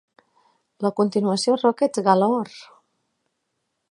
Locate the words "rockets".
1.59-2.03